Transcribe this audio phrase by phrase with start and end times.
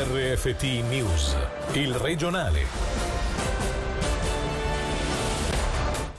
[0.00, 1.36] RFT News,
[1.72, 2.60] il regionale.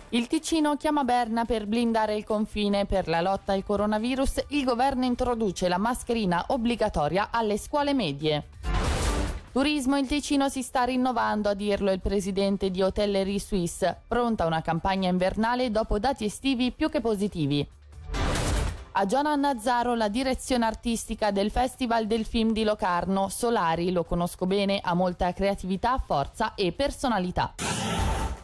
[0.09, 2.85] Il Ticino chiama Berna per blindare il confine.
[2.85, 8.47] Per la lotta al coronavirus il governo introduce la mascherina obbligatoria alle scuole medie.
[9.53, 14.01] Turismo, il Ticino si sta rinnovando, a dirlo il presidente di Hotellerie Suisse.
[14.05, 17.65] Pronta una campagna invernale dopo dati estivi più che positivi.
[18.99, 23.29] A Giona Nazzaro la direzione artistica del Festival del Film di Locarno.
[23.29, 27.53] Solari, lo conosco bene, ha molta creatività, forza e personalità.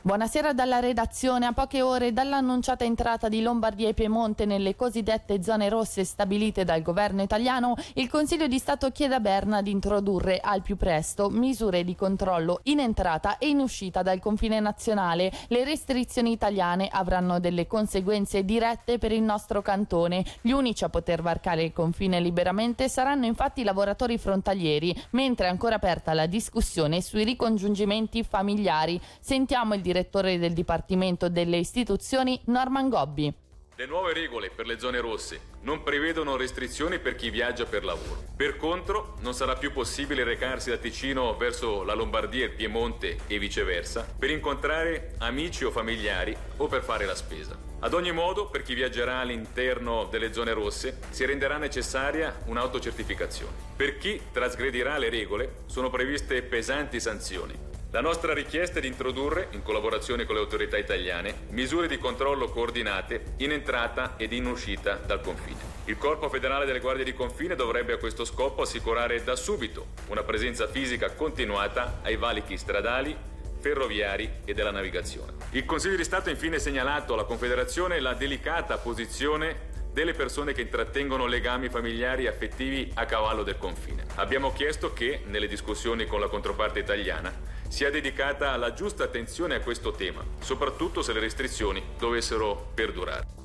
[0.05, 1.47] Buonasera dalla redazione.
[1.47, 6.83] A poche ore dall'annunciata entrata di Lombardia e Piemonte nelle cosiddette zone rosse stabilite dal
[6.83, 11.83] governo italiano, il Consiglio di Stato chiede a Berna di introdurre al più presto misure
[11.83, 15.31] di controllo in entrata e in uscita dal confine nazionale.
[15.47, 20.23] Le restrizioni italiane avranno delle conseguenze dirette per il nostro cantone.
[20.41, 25.49] Gli unici a poter varcare il confine liberamente saranno infatti i lavoratori frontalieri, mentre è
[25.49, 29.01] ancora aperta la discussione sui ricongiungimenti familiari.
[29.19, 33.33] Sentiamo il direttore direttore del Dipartimento delle Istituzioni Norman Gobbi.
[33.77, 38.23] Le nuove regole per le zone rosse non prevedono restrizioni per chi viaggia per lavoro.
[38.35, 43.19] Per contro, non sarà più possibile recarsi da Ticino verso la Lombardia e il Piemonte
[43.27, 47.57] e viceversa per incontrare amici o familiari o per fare la spesa.
[47.79, 53.53] Ad ogni modo, per chi viaggerà all'interno delle zone rosse, si renderà necessaria un'autocertificazione.
[53.75, 57.64] Per chi trasgredirà le regole, sono previste pesanti sanzioni
[57.95, 62.49] la nostra richiesta è di introdurre, in collaborazione con le autorità italiane, misure di controllo
[62.49, 65.61] coordinate in entrata ed in uscita dal confine.
[65.85, 70.23] Il Corpo federale delle Guardie di Confine dovrebbe a questo scopo assicurare da subito una
[70.23, 73.15] presenza fisica continuata ai valichi stradali,
[73.61, 75.31] ferroviari e della navigazione.
[75.51, 80.59] Il Consiglio di Stato ha infine segnalato alla Confederazione la delicata posizione delle persone che
[80.59, 84.03] intrattengono legami familiari e affettivi a cavallo del confine.
[84.15, 89.61] Abbiamo chiesto che, nelle discussioni con la controparte italiana, sia dedicata la giusta attenzione a
[89.61, 93.44] questo tema, soprattutto se le restrizioni dovessero perdurare.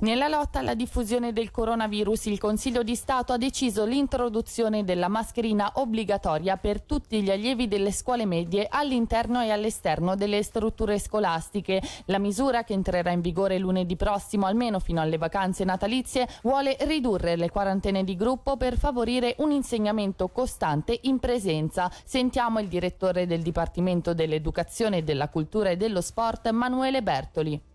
[0.00, 5.72] Nella lotta alla diffusione del coronavirus il Consiglio di Stato ha deciso l'introduzione della mascherina
[5.74, 11.82] obbligatoria per tutti gli allievi delle scuole medie all'interno e all'esterno delle strutture scolastiche.
[12.04, 17.34] La misura, che entrerà in vigore lunedì prossimo almeno fino alle vacanze natalizie, vuole ridurre
[17.34, 21.90] le quarantene di gruppo per favorire un insegnamento costante in presenza.
[22.04, 27.67] Sentiamo il direttore del Dipartimento dell'Educazione, della Cultura e dello Sport, Manuele Bertoli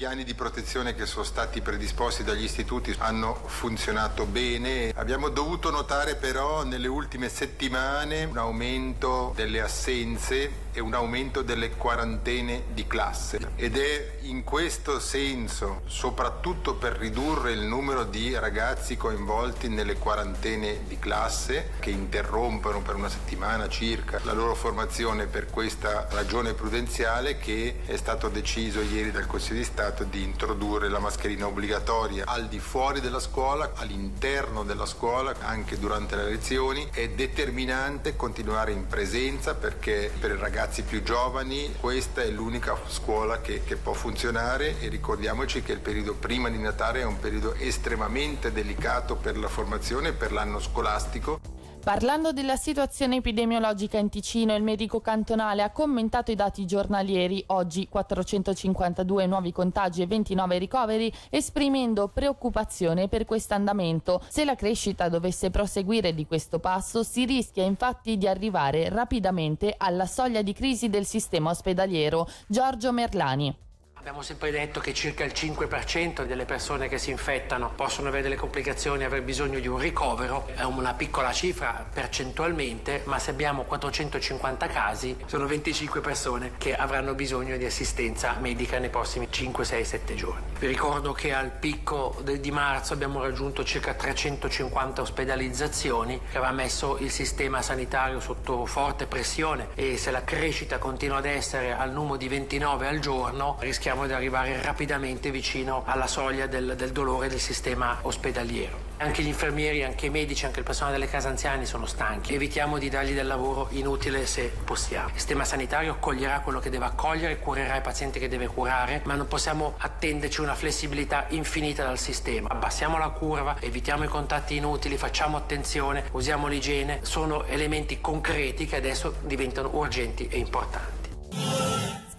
[0.00, 4.94] piani di protezione che sono stati predisposti dagli istituti hanno funzionato bene.
[4.96, 11.70] Abbiamo dovuto notare però nelle ultime settimane un aumento delle assenze e un aumento delle
[11.70, 18.96] quarantene di classe ed è in questo senso, soprattutto per ridurre il numero di ragazzi
[18.96, 25.46] coinvolti nelle quarantene di classe che interrompono per una settimana circa la loro formazione per
[25.46, 30.98] questa ragione prudenziale che è stato deciso ieri dal Consiglio di Stato di introdurre la
[30.98, 36.88] mascherina obbligatoria al di fuori della scuola, all'interno della scuola, anche durante le lezioni.
[36.92, 43.40] È determinante continuare in presenza perché per i ragazzi più giovani questa è l'unica scuola
[43.40, 47.54] che, che può funzionare e ricordiamoci che il periodo prima di Natale è un periodo
[47.54, 51.40] estremamente delicato per la formazione e per l'anno scolastico.
[51.82, 57.88] Parlando della situazione epidemiologica in Ticino, il medico cantonale ha commentato i dati giornalieri, oggi
[57.88, 64.22] 452 nuovi contagi e 29 ricoveri, esprimendo preoccupazione per questo andamento.
[64.28, 70.06] Se la crescita dovesse proseguire di questo passo, si rischia infatti di arrivare rapidamente alla
[70.06, 72.28] soglia di crisi del sistema ospedaliero.
[72.46, 73.68] Giorgio Merlani.
[74.00, 78.34] Abbiamo sempre detto che circa il 5% delle persone che si infettano possono avere delle
[78.34, 83.64] complicazioni e aver bisogno di un ricovero, è una piccola cifra percentualmente, ma se abbiamo
[83.64, 89.84] 450 casi sono 25 persone che avranno bisogno di assistenza medica nei prossimi 5, 6,
[89.84, 90.44] 7 giorni.
[90.58, 96.96] Vi ricordo che al picco di marzo abbiamo raggiunto circa 350 ospedalizzazioni che aveva messo
[97.00, 102.16] il sistema sanitario sotto forte pressione e se la crescita continua ad essere al numero
[102.16, 107.28] di 29 al giorno rischiamo rischiamo di arrivare rapidamente vicino alla soglia del, del dolore
[107.28, 108.88] del sistema ospedaliero.
[108.98, 112.34] Anche gli infermieri, anche i medici, anche il personale delle case anziane sono stanchi.
[112.34, 115.08] Evitiamo di dargli del lavoro inutile se possiamo.
[115.08, 119.14] Il sistema sanitario accoglierà quello che deve accogliere, curerà i pazienti che deve curare, ma
[119.14, 122.48] non possiamo attenderci una flessibilità infinita dal sistema.
[122.50, 127.00] Abbassiamo la curva, evitiamo i contatti inutili, facciamo attenzione, usiamo l'igiene.
[127.02, 131.59] Sono elementi concreti che adesso diventano urgenti e importanti.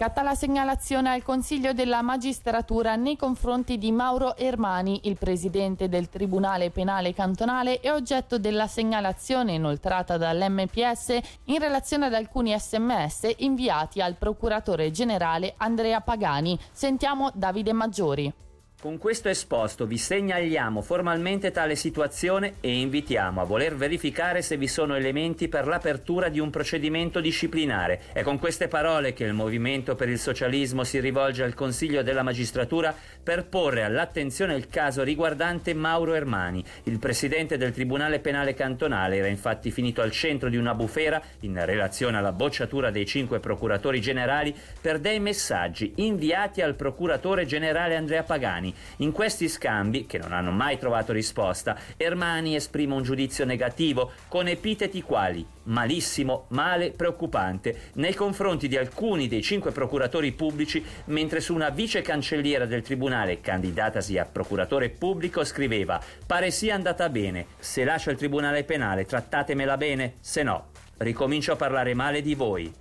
[0.01, 6.09] Scatta la segnalazione al Consiglio della Magistratura nei confronti di Mauro Ermani, il presidente del
[6.09, 14.01] Tribunale Penale Cantonale e oggetto della segnalazione inoltrata dall'MPS in relazione ad alcuni sms inviati
[14.01, 16.57] al procuratore generale Andrea Pagani.
[16.71, 18.33] Sentiamo Davide Maggiori.
[18.81, 24.67] Con questo esposto vi segnaliamo formalmente tale situazione e invitiamo a voler verificare se vi
[24.67, 28.01] sono elementi per l'apertura di un procedimento disciplinare.
[28.11, 32.23] È con queste parole che il Movimento per il Socialismo si rivolge al Consiglio della
[32.23, 32.91] Magistratura
[33.21, 36.63] per porre all'attenzione il caso riguardante Mauro Ermani.
[36.85, 41.63] Il presidente del Tribunale Penale Cantonale era infatti finito al centro di una bufera in
[41.65, 48.23] relazione alla bocciatura dei cinque procuratori generali per dei messaggi inviati al procuratore generale Andrea
[48.23, 54.11] Pagani in questi scambi, che non hanno mai trovato risposta, Ermani esprime un giudizio negativo
[54.27, 61.39] con epiteti quali malissimo, male, preoccupante nei confronti di alcuni dei cinque procuratori pubblici, mentre
[61.39, 67.47] su una vice cancelliera del tribunale, candidatasi a procuratore pubblico, scriveva pare sia andata bene,
[67.59, 72.80] se lascia il tribunale penale trattatemela bene, se no ricomincio a parlare male di voi.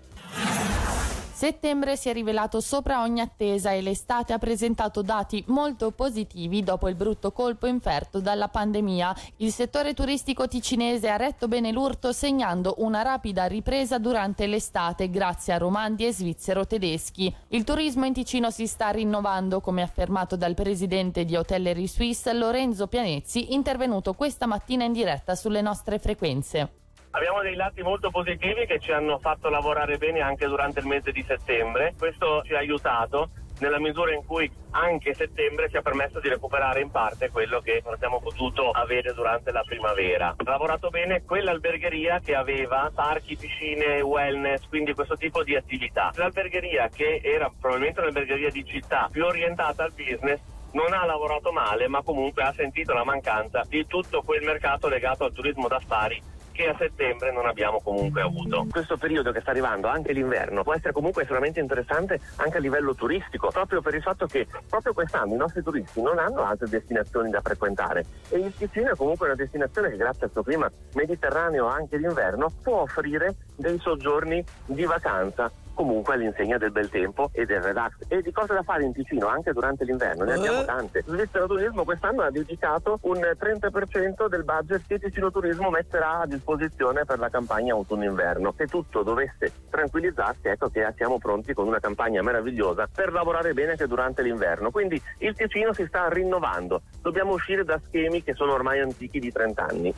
[1.41, 6.87] Settembre si è rivelato sopra ogni attesa e l'estate ha presentato dati molto positivi dopo
[6.87, 9.17] il brutto colpo inferto dalla pandemia.
[9.37, 15.55] Il settore turistico ticinese ha retto bene l'urto segnando una rapida ripresa durante l'estate grazie
[15.55, 17.35] a romandi e svizzero-tedeschi.
[17.49, 22.87] Il turismo in Ticino si sta rinnovando come affermato dal presidente di Hotellerie Suisse Lorenzo
[22.87, 26.80] Pianezzi intervenuto questa mattina in diretta sulle nostre frequenze.
[27.13, 31.11] Abbiamo dei lati molto positivi che ci hanno fatto lavorare bene anche durante il mese
[31.11, 31.95] di settembre.
[31.99, 36.81] Questo ci ha aiutato nella misura in cui anche settembre ci ha permesso di recuperare
[36.81, 40.29] in parte quello che non abbiamo potuto avere durante la primavera.
[40.37, 46.13] Ha lavorato bene quell'albergheria che aveva parchi, piscine, wellness, quindi questo tipo di attività.
[46.15, 50.41] L'albergheria che era probabilmente un'albergheria di città più orientata al business
[50.75, 55.25] non ha lavorato male, ma comunque ha sentito la mancanza di tutto quel mercato legato
[55.25, 58.67] al turismo d'affari che a settembre non abbiamo comunque avuto.
[58.71, 62.95] Questo periodo che sta arrivando, anche l'inverno, può essere comunque estremamente interessante anche a livello
[62.95, 67.31] turistico, proprio per il fatto che proprio quest'anno i nostri turisti non hanno altre destinazioni
[67.31, 71.67] da frequentare e il Ticino è comunque una destinazione che grazie al suo clima mediterraneo
[71.67, 77.63] anche d'inverno può offrire dei soggiorni di vacanza comunque all'insegna del bel tempo e del
[77.63, 78.05] relax.
[78.09, 80.65] E di cose da fare in Ticino anche durante l'inverno, ne abbiamo eh?
[80.67, 81.03] tante.
[81.07, 87.07] Svizzera Turismo quest'anno ha dedicato un 30% del budget che Ticino Turismo metterà a disposizione
[87.07, 88.53] per la campagna autunno-inverno.
[88.59, 93.71] Se tutto dovesse tranquillizzarsi, ecco che siamo pronti con una campagna meravigliosa per lavorare bene
[93.71, 94.71] anche durante l'inverno.
[94.71, 96.83] Quindi il Ticino si sta rinnovando.
[97.01, 99.95] Dobbiamo uscire da schemi che sono ormai antichi di 30 anni.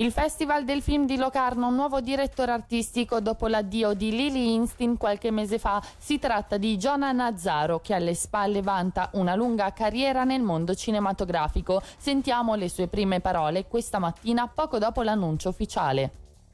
[0.00, 5.32] Il Festival del Film di Locarno, nuovo direttore artistico dopo l'addio di Lily Instin qualche
[5.32, 5.82] mese fa.
[5.98, 11.82] Si tratta di Giona Nazzaro, che alle spalle vanta una lunga carriera nel mondo cinematografico.
[11.96, 16.10] Sentiamo le sue prime parole questa mattina, poco dopo l'annuncio ufficiale.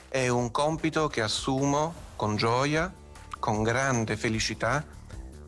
[0.09, 2.91] È un compito che assumo con gioia,
[3.39, 4.83] con grande felicità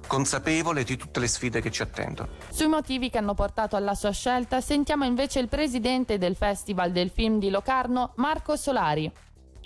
[0.07, 2.29] consapevole di tutte le sfide che ci attendono.
[2.49, 7.11] Sui motivi che hanno portato alla sua scelta sentiamo invece il presidente del Festival del
[7.11, 9.13] Film di Locarno, Marco Solari.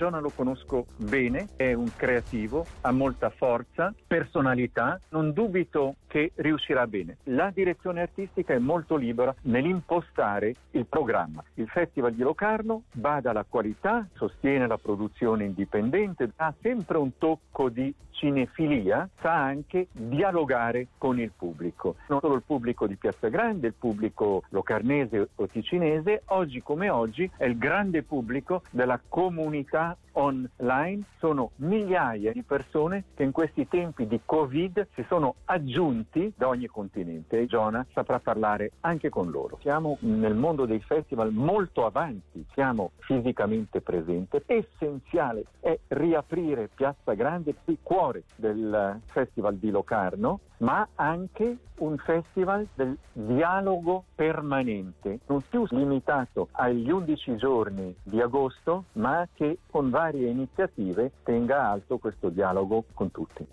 [0.01, 6.87] Giona lo conosco bene, è un creativo, ha molta forza, personalità, non dubito che riuscirà
[6.87, 7.19] bene.
[7.25, 11.45] La direzione artistica è molto libera nell'impostare il programma.
[11.57, 17.69] Il Festival di Locarno bada alla qualità, sostiene la produzione indipendente, ha sempre un tocco
[17.69, 21.97] di cinefilia, sa anche dialogare con il pubblico.
[22.09, 27.29] Non solo il pubblico di Piazza Grande, il pubblico locarnese o ticinese, oggi come oggi
[27.39, 34.07] è il grande pubblico della comunità online sono migliaia di persone che in questi tempi
[34.07, 39.59] di Covid si sono aggiunti da ogni continente e Giona saprà parlare anche con loro.
[39.61, 44.43] Siamo nel mondo dei festival molto avanti, siamo fisicamente presenti.
[44.47, 52.67] Essenziale è riaprire Piazza Grande, il cuore del Festival di Locarno, ma anche un festival
[52.75, 60.29] del dialogo permanente, non più limitato agli 11 giorni di agosto, ma che con varie
[60.29, 63.47] iniziative tenga alto questo dialogo con tutti.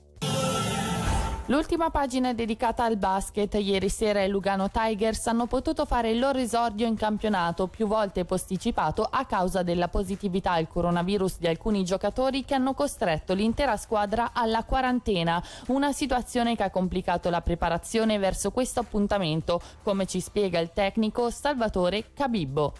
[1.50, 3.54] L'ultima pagina è dedicata al basket.
[3.54, 8.26] Ieri sera i Lugano Tigers hanno potuto fare il loro esordio in campionato, più volte
[8.26, 14.32] posticipato a causa della positività al coronavirus di alcuni giocatori che hanno costretto l'intera squadra
[14.34, 15.42] alla quarantena.
[15.68, 21.30] Una situazione che ha complicato la preparazione verso questo appuntamento, come ci spiega il tecnico
[21.30, 22.74] Salvatore Cabibbo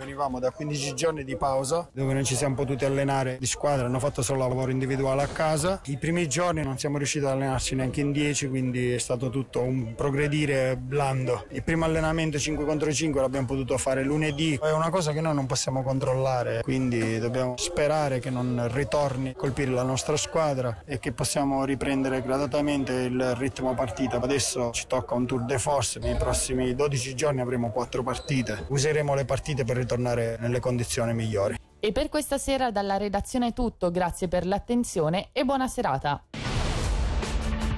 [0.00, 3.98] Venivamo da 15 giorni di pausa dove non ci siamo potuti allenare di squadra, hanno
[3.98, 5.82] fatto solo lavoro individuale a casa.
[5.84, 9.60] I primi giorni non siamo riusciti ad allenarci neanche in 10, quindi è stato tutto
[9.60, 11.44] un progredire blando.
[11.50, 15.34] Il primo allenamento 5 contro 5 l'abbiamo potuto fare lunedì, è una cosa che noi
[15.34, 20.98] non possiamo controllare, quindi dobbiamo sperare che non ritorni a colpire la nostra squadra e
[20.98, 24.16] che possiamo riprendere gradatamente il ritmo partita.
[24.16, 28.64] Adesso ci tocca un tour de force, nei prossimi 12 giorni avremo 4 partite.
[28.68, 31.56] Useremo le partite per ritornare nelle condizioni migliori.
[31.80, 36.26] E per questa sera dalla redazione è tutto, grazie per l'attenzione e buona serata.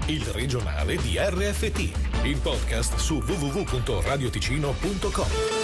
[0.06, 5.61] Il regionale di RFT, il podcast su www.radioticino.com.